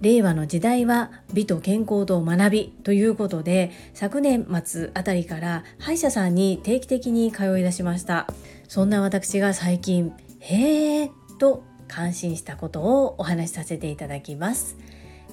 [0.00, 8.26] 令和の時代は美と健康と学びということで昨年末あたりから歯医者さんに定期的に通い出しました。
[8.66, 14.78] そんな私が最近へーと感心したことをお話しさせていただきます。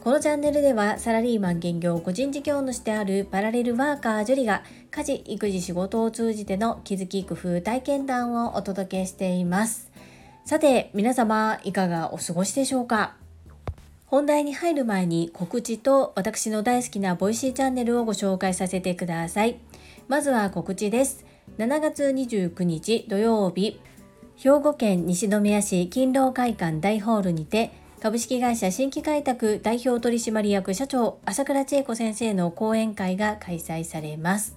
[0.03, 9.91] このチャンネルではサラリーマン兼業個人事業主であるパラレルワーカージュリが家事育児仕事を通じての気づき工夫体験談をお届けしています。
[10.47, 13.17] さて皆様いかがお過ごしでしょうか？
[14.05, 19.59] 本題に入る前に告知と私の大好きな Voicy チャンネルをご紹介させてください。
[20.07, 21.25] まずは告知です。
[21.57, 23.81] 7月29日土曜日、
[24.37, 34.55] 兵庫県西宮市勤労会館大ホールにて、株式会社新規開拓代表取締役社長朝倉千恵子先生の講演会が開催されます。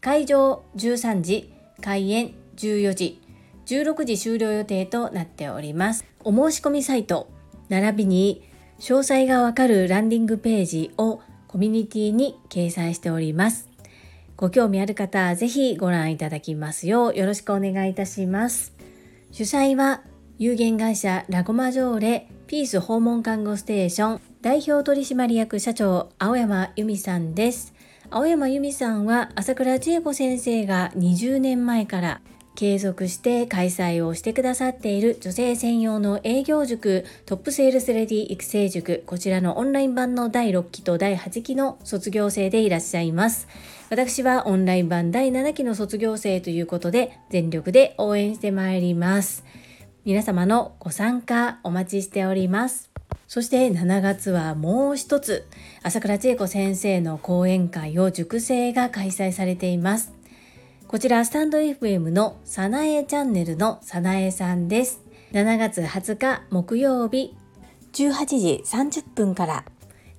[0.00, 3.20] 会場13時、開演14時、
[3.68, 6.06] 16時終了予定となっております。
[6.24, 7.28] お申し込みサイト、
[7.68, 8.42] 並びに
[8.78, 13.68] 詳細がわかるランディングページをコミュニティに掲載しております。
[14.38, 18.72] ご興味ある方はぜひご覧いただきますようよろしくお願いいたします。
[19.32, 20.00] 主催は
[20.38, 27.74] 有限会社ラゴマジョーレピース訪問看護ステーション代表取締役社長青山由美さんです。
[28.08, 32.20] 青山由美さんは朝倉千恵子先生が20年前から
[32.58, 43.46] 継続して開催をしてくださっている女性専用の営業塾トップセールスレディ育成塾こちらのオンライン版の第6期と第8期の卒業生でいらっしゃいます。
[43.90, 49.44] 私はオンライン版第7期の卒業生ということで全力で応援してまいります。
[50.04, 52.90] 皆様のご参加お待ちしております。
[53.28, 55.46] そして7月はもう一つ
[55.84, 60.17] 朝倉千恵子先生の講演会を塾生が開催されています。
[60.88, 65.02] こちらスタンド FM のさなえチャンネルのさなえさんです。
[65.32, 67.36] 7月20日木曜日
[67.92, 69.64] 18時30分から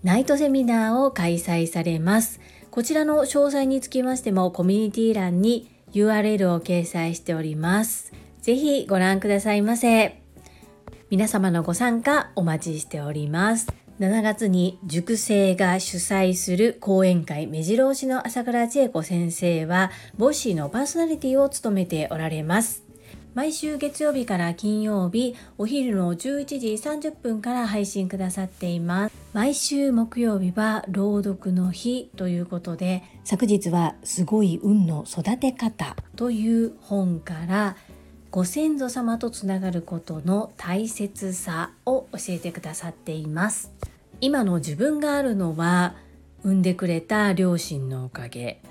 [0.04, 2.40] ナイトセミナーを開催されます。
[2.70, 8.14] こちらの詳細につきましてもコミュニティ欄に URL を掲載しております。
[8.44, 10.22] ぜひご覧くださいませ。
[11.10, 13.79] 皆様のご参加お待ちしております。
[14.00, 22.90] 7月に塾生が主催する講演会目白押しの朝倉千恵子先生はボッシーのパーソナリティを務めておられます。
[23.36, 37.78] 毎週月曜日から金曜日お昼の11時30分から配信くださっています毎週木曜日は朗読の日ということで昨日はすごい運の育て方という本から
[38.32, 43.72] ご先祖様とつながることの大切さを教えてくださっています。
[44.22, 45.96] 今の自分があるのは
[46.44, 48.62] 産んでくれた両親のおかげ。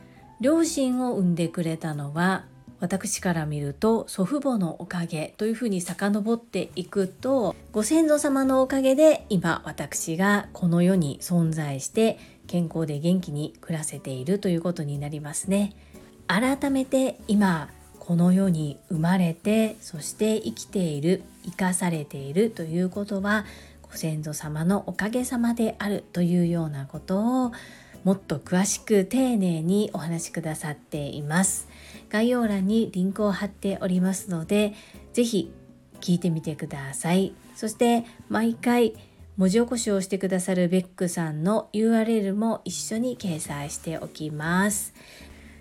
[0.41, 2.45] 両親を産んでくれたのは
[2.79, 15.73] 私から見ると祖父母のおかげというふうに遡っていくとご先祖様のおかげで今私がこの世に存在して健康で元気に暮らせているということになりますね。
[16.29, 17.69] 改めて今
[18.09, 23.45] この世に生まれてそして生きている生かされているということは
[23.83, 27.53] ご先祖様のおかげさまであるというようなことを
[28.05, 31.69] もっと詳しく丁寧にお話しくださっています。
[32.09, 34.73] 概要欄にリンクを貼っておりますので
[35.13, 35.53] 是非
[36.01, 37.35] 聞いてみてください。
[37.55, 38.95] そして毎回
[39.37, 44.95] 文字起こしをしてくださるベックさんの URL も一緒に掲載しておきます。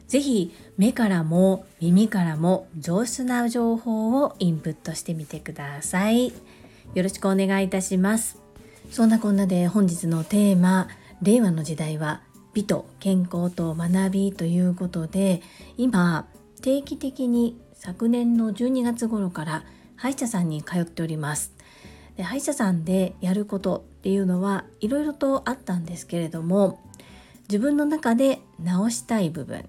[0.07, 6.33] 是非目からも耳からも上質な情報をインプットしてみてください。
[6.93, 8.39] よろしくお願いいたします
[8.91, 10.87] そんなこんなで本日のテーマ
[11.21, 12.21] 令和の時代は
[12.53, 15.41] 美と健康と学びということで
[15.77, 16.27] 今
[16.61, 19.63] 定期的に昨年の12月頃から
[19.95, 21.53] 歯医者さんに通っております
[22.15, 26.79] で歯医者さんでやることっていうのはいろいろとあったんですけれども
[27.43, 29.65] 自分の中で直したい部分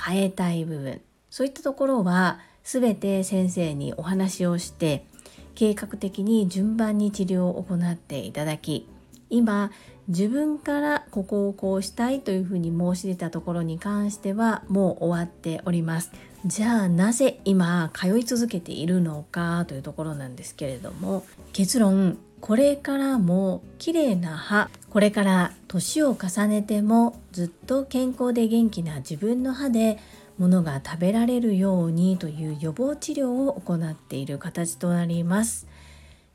[0.00, 1.00] 変えたい部分。
[1.30, 5.04] そういったところは全て先生にお話をして
[5.54, 8.88] 計画的に順番に治療を行っていただき
[9.30, 9.70] 今
[10.08, 16.12] 自分からここをこうしたいというふうに申し出たところに関してはもう終わっております。
[16.46, 21.24] じゃあなぜ今通い続けているのかというところなんですけれども
[21.54, 29.98] 結論これからも綺麗な歯これから年を重ねてもずっと健康で元気な自分の歯で
[30.36, 35.66] ものが食べられるようにという予防治療を行っている形となります。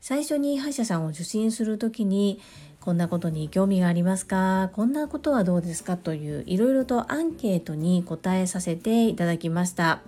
[0.00, 2.40] 最初に歯医者さんを受診する時に
[2.80, 4.70] こんなことに興味がありますか？
[4.72, 5.96] こんなことはどうですか？
[5.96, 10.00] といういろいろとアンケートに答えさせていただきました。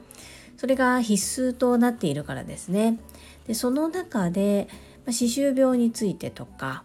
[0.57, 2.99] それが必須となっているからですね。
[3.47, 4.67] でその中で
[5.07, 6.85] 歯周病についてとか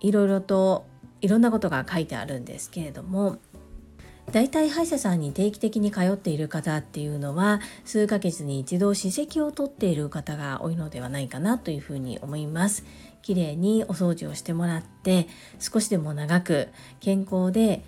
[0.00, 0.86] いろいろと
[1.20, 3.38] いろんなことが書いてあるんですけれども
[4.30, 12.84] 大体歯医者さんに定期的に通っている方っていうのは数ヶ月に一度歯石を取っている方が多いのではないかなというふうに思います。
[13.22, 15.28] きれいにお掃除をしてもらって
[15.58, 16.68] 少しでも長く
[17.00, 17.82] 健康で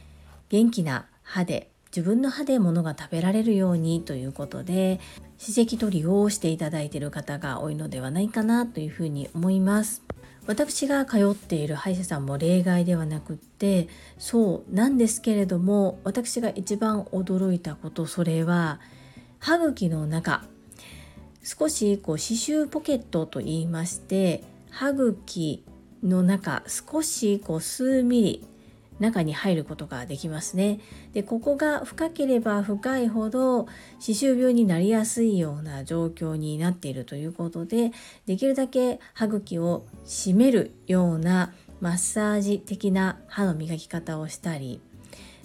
[0.49, 5.01] 元気な歯で自分の歯で物が食べられるようにということで
[5.39, 10.03] 歯石取りをしていただいている方が多いのではないかなというふうに思います。
[10.47, 13.89] 私が通っている歯医者さんも例外ではなくって
[14.19, 18.81] そうなんですけれども私が一番驚いたことそれは
[19.39, 20.45] 歯茎の中
[21.45, 25.65] 少しこう刺繍ポケットと言いまして歯茎
[26.03, 28.47] の中少しこう数ミリ
[29.00, 30.79] 中に入ることができますね。
[31.12, 33.67] でここが深ければ深いほど
[33.99, 37.93] 歯周病になりやすいような状況になっているということで
[38.26, 44.81] できるだけ歯茎を締めるようなマッサージ的な歯の磨き方をしたり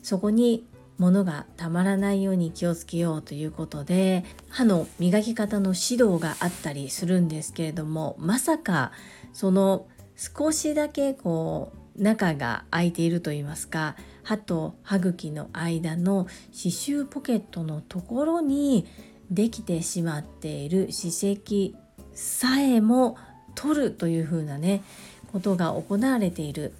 [0.04, 0.66] そこに
[0.98, 8.92] 物がたまらないように気をつけようということで歯の磨き方の指導があったりするんですけれどもまさか
[9.34, 18.86] その少しだけこう中が空いていると言いますか歯と歯茎の間の歯周ポケットのところに
[19.32, 21.76] できてしまっている歯石
[22.14, 23.18] さえも
[23.56, 24.84] 取るというふうなね
[25.32, 26.74] ことが行われている。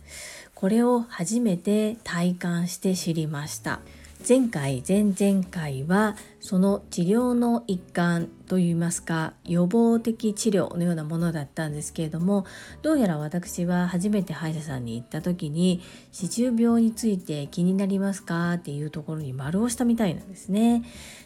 [0.54, 3.82] これを初めて体感して知りました。
[4.28, 12.44] 前回前々回はその治療の一環といいますか予防的治療のようなものだったんですけれども
[12.82, 15.80] どうやら私は初めて歯医者さんに行った時に
[16.12, 18.54] 歯周病について気になりますか？
[18.54, 20.84] っていうところに丸をしたみたいなんですね。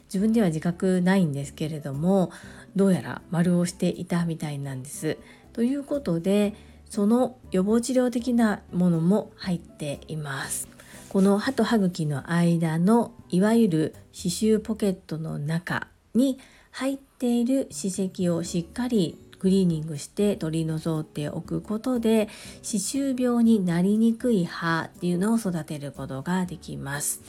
[0.08, 2.32] 自分では自覚ないんですけれども
[2.76, 5.18] どうやら丸をしていたみたいなんです。
[5.54, 6.54] ということで
[6.90, 10.79] その予防治療的なものも入っています。
[11.10, 16.38] この歯と歯茎の間のいわゆる歯周ポケットの中に
[16.70, 22.30] 入っている歯石をしっかりクリーニングして取り除いておくことで
[22.62, 27.22] 歯周病になりにくい歯っていうのを育てることができます。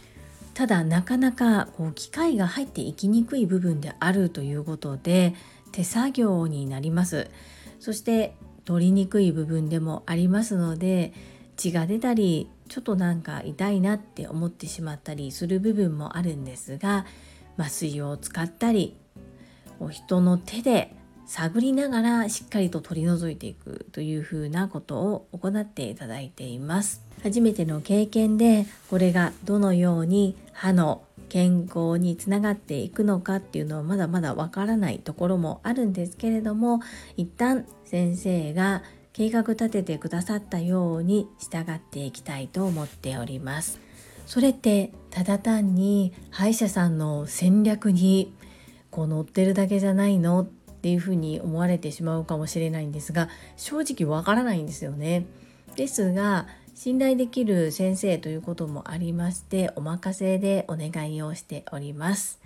[0.52, 5.34] ただなかなかこう機械が入っていきにくい部分であるということで
[5.72, 7.30] 手作業になります。
[7.78, 8.34] そして
[8.66, 11.14] 取りにくい部分でもありますので
[11.56, 17.04] 血が出たりちょっとなんか痛いなって思ってしまったりする部分もあるんですが
[17.58, 18.96] 麻酔を使ったり
[19.90, 20.94] 人の手で
[21.26, 27.02] 探りながらしっかりと取り除いていくというふうなことを行っていただいています。
[27.22, 36.80] 初めての経験でこれがどのように歯の健康につながっていくのかっていうのはまだまだわからないところもあるんですけれども
[37.16, 38.82] 一旦先生が
[39.12, 43.80] 計画立ててくださったように従っていきたいと思っております。
[44.26, 48.32] それってただ単に歯医者さんの戦略に
[48.90, 55.26] こう乗ってるだけじゃないのっていうふうに思われてしまうかもしれないんですが正直わからないんですよね。
[55.74, 62.40] ですが信頼できる先生ということもありましてお任せでお願いをしております。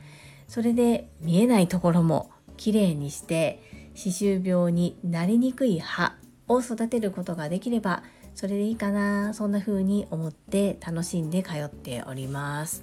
[0.48, 3.62] それで見えないところもきれいにして
[3.94, 6.14] 歯周病になりにくい歯
[6.48, 8.02] を育てることができれば
[8.34, 12.82] それでいいかなそんな風に思って楽しんで通っております。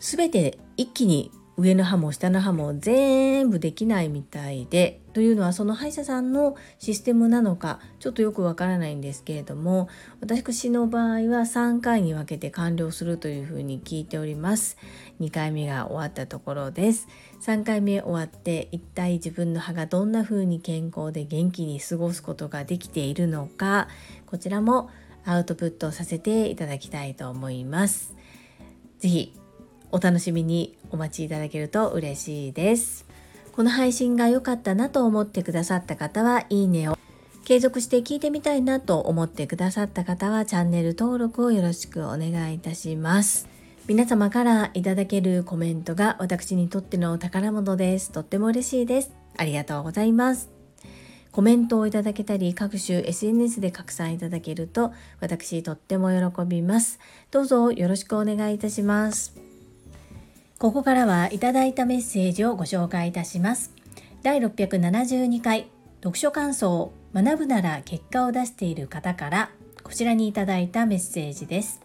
[0.00, 9.88] すべて一気に上の歯も下の歯も全部できないみたいでというのはその歯医者さんのシステムなのかちょっとよくわからないんですけれども
[10.20, 14.76] 私の場合は3回に分けて完了するというふうに聞いております。
[15.20, 17.06] 2回目が終わったところです。
[17.42, 23.88] 3回目終わって一体自分の歯がどんな風に健康で元気に過ごすことができているのか
[24.26, 24.90] こちらも
[25.24, 28.16] アウトプットさせていただきたいと思います。
[28.98, 29.43] 是非
[29.94, 33.06] お楽しみにお待ちいただけると嬉しいです。
[33.52, 36.98] この配信が良かったなと思ってくださった方はいいねを
[37.44, 43.46] 継続して聞いてみたいなと思ってくださった方はチャンネル登録をよろしくお願いいたします。
[43.86, 48.10] 皆様からいただけるコメントが私にとっての宝物です。
[48.10, 49.12] とっても嬉しいです。
[49.36, 50.50] ありがとうございます。
[51.30, 56.98] コメントをいただけたり各種 SNS で拡散いただけると私とっても喜びます。
[57.30, 59.43] どうぞよろしくお願いいたします。
[60.58, 63.72] ここからはいただいたメッセージをご紹介いたします。
[64.22, 65.68] 第672回
[66.02, 69.50] 読書感想学ぶなら結果を出している方から
[69.82, 71.80] こちらにいただいたメッセージです。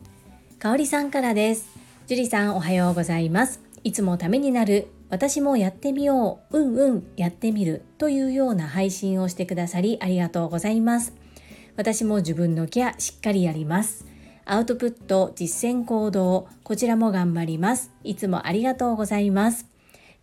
[0.60, 1.68] かおりさんからです。
[2.08, 3.60] 樹里さんおはようございます。
[3.84, 11.14] いつもためになる私もやってみよう、うんうん、やってみるというような配信をしてくださりありがとうございます。
[11.76, 14.06] 私も自分のケアしっかりやります。
[14.52, 17.92] アウトプット、実践行動、こちらも頑張ります。
[18.04, 19.68] いつもありがとうございます。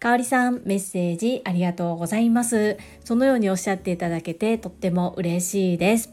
[0.00, 2.76] かおりさん、メッセージありがとうございます。
[3.04, 6.10] そのようにおっしゃっていただけてとっても嬉しいです。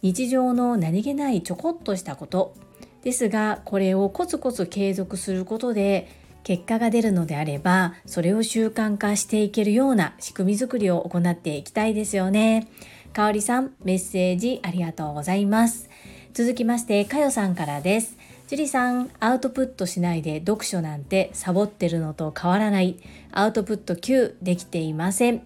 [0.00, 2.54] 日常の何気ないちょこっとしたこと
[3.02, 6.08] ですが、これをコツコツ継続することで
[6.44, 12.66] 結果が出るのであればそれを習慣化していけるような仕組みづくりを行っていきたいですよね
[13.12, 15.88] かおりさんメッセージありがとうございます
[16.34, 18.16] 続きましてかよさんからです。
[18.48, 22.96] 樹里さんアウトプットしないで読書なんてサボってるのと変わらない。
[23.32, 25.42] アウトプット9できていません。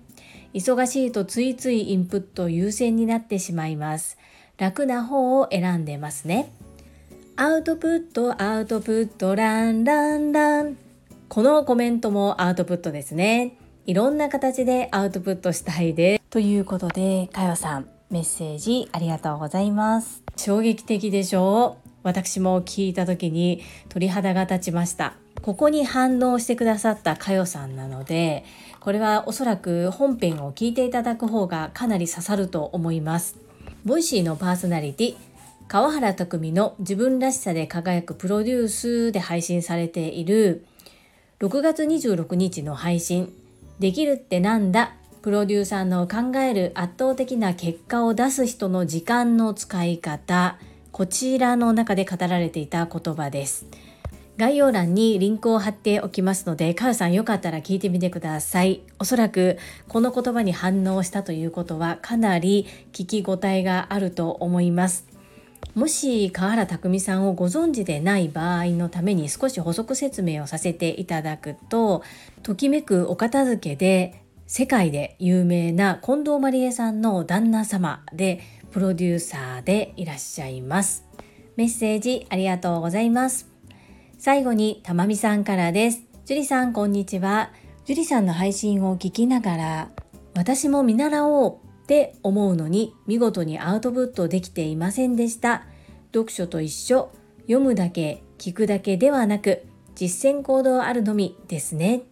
[0.55, 4.16] 忙しいとついついインプット優先になってしまいます。
[4.59, 6.52] 楽な方を選んでますね。
[7.35, 10.76] アウトプットアウトプットランランラン。
[11.28, 13.57] このコメントもアウトプットですね。
[13.87, 16.23] いろんな形でアウトプットしたいです。
[16.31, 20.23] ということで、かよさん、メッセージありがとうございます。
[20.37, 21.77] 衝撃的でしょ？
[21.83, 25.15] う私も聞いた時に鳥肌が立ちました。
[25.43, 28.45] ここに反応してくださったかよさんなので、
[28.81, 33.37] これはおそらく本編を聞いていただく方がかなり刺さると思います。
[33.85, 35.17] Voicy のパーソナリティ、
[35.69, 40.65] 川原匠の自分らしさで輝くプロデュースで配信されている
[41.41, 43.33] 6月26日の配信
[43.79, 44.95] 「できるってなんだ?」
[45.26, 50.56] プロデューサーの考える圧倒的な結果を出す人の時間の使い方
[50.92, 53.66] こちらの中で語られていた言葉です
[54.37, 58.83] 概要欄にリンクを貼っておきますので、カウさんよかったら聞いてみてください。
[58.99, 59.56] おそらく
[59.88, 65.09] この言葉に反応したということはかなり聞き応えがあると思います。
[65.75, 72.04] もし河原拓さんをご存知でない場合のために少し補足説明をさせていただくと
[72.45, 81.05] ときめくお片付けで世界で有名な近藤麻理恵さんの旦那様でプロデューサーでいらっしゃいます
[81.57, 83.49] メッセージありがとうございます
[84.19, 87.53] 最後にたまみさんからです樹里さんこんにちは
[87.85, 89.91] 樹里さんの配信を聞きながら
[90.37, 95.65] 私も見習おうって思うのに見事にアウトプットできていませんでした。
[96.12, 97.12] 読書と一緒、
[97.43, 102.03] 読むだけ、聞くだけではなく、実践行動あるのみですね。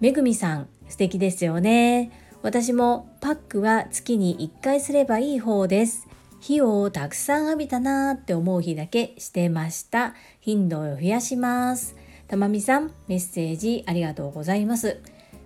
[0.00, 2.12] めぐみさん、素敵ですよね。
[2.42, 6.06] 私もパックは月に1回すればいい方です。
[6.40, 10.14] 火をたくさん浴びたなーって思う日だけしてました。
[10.38, 11.96] 頻度を増やします。
[12.28, 15.00] たまみさん、メッセージありがとうございます。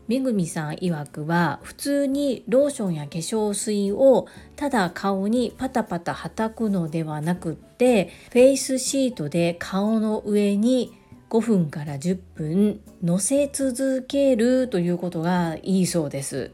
[0.07, 10.93] めぐみさん曰くは普通にローションや化粧水をただ顔にパタパタはたくのではなくってフェイスシートで顔の上に
[11.31, 16.51] 5分から10分乗せ続けるということがいいそうです。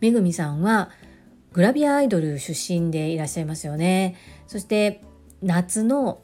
[0.00, 0.90] めぐみさんは
[1.52, 4.16] グラビアアイドル出身でいらっしゃいますよね。
[4.46, 5.02] そして
[5.42, 6.20] 夏の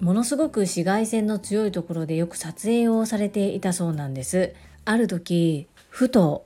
[0.00, 4.54] ものすごく紫外線の強いところでよく撮影をされていたそうなんです。
[4.84, 6.44] ある時ふと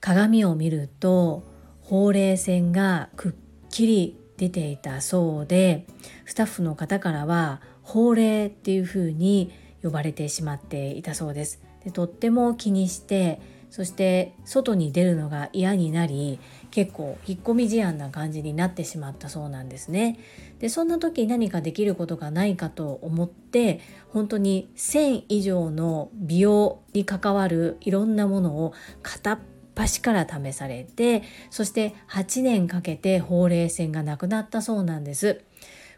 [0.00, 1.42] 鏡を見ると
[1.82, 3.32] ほうれい線がくっ
[3.70, 5.86] きり出ていたそうで
[6.26, 9.52] スタッフの方からはほうれいっていう風に
[9.88, 13.40] 呼ばれてしまっていたそうですでとっても気にして
[13.70, 16.40] そして外に出るのが嫌になり
[16.70, 20.18] 結構引っ込み思案な感じになってしまったそうなんですね。
[20.58, 29.38] でそんな時何かできることがないかと思って本当に1000以上の美容に関わるいろんなものを片っ
[29.76, 35.42] 端から試されてそして8年かけてほうれい線がなくなったそうなんです。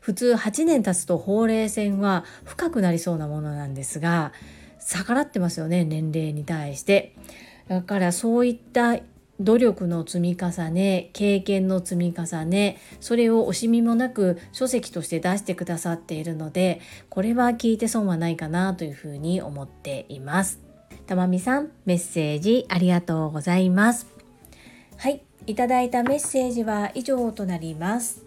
[0.01, 4.33] 普通8年経つとほうれい線は深くなりそうなものなんですが
[4.81, 7.15] 逆らってますよね年齢に対して。
[7.69, 8.99] だからそういった
[9.41, 20.61] 努力の積み重ね経験の積み重ねそれを惜しみもなく書籍として出してくださっているのでこれは聞いて損はないかなというふうに思っています。
[21.07, 24.07] たまみさんメッセージありがとうございます。
[24.97, 28.27] はいいただいたメッセージは以上となります。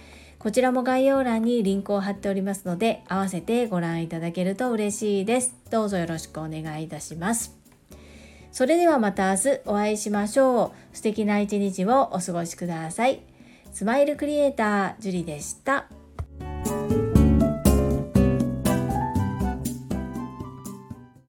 [0.41, 5.55] こちらも概要欄にリンクを貼っておりますので、合わせてご覧いただけると嬉しいです。
[5.69, 7.55] どうぞよろしくお願いいたします。
[8.51, 10.97] それではまた明日お会いしましょう。
[10.97, 13.21] 素敵な一日をお過ごしください。
[13.71, 15.85] スマイルクリエイター、ジュリでした。